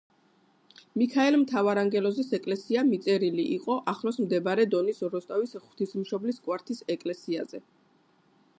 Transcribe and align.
მიქაელ 0.99 1.35
მთავარანგელოზის 1.41 2.31
ეკლესია 2.37 2.85
მიწერილი 2.87 3.45
იყო 3.57 3.77
ახლოს 3.93 4.19
მდებარე 4.25 4.65
დონის 4.73 5.05
როსტოვის 5.17 5.55
ღვთისმშობლის 5.67 6.45
კვართის 6.49 6.83
ეკლესიაზე. 6.97 7.63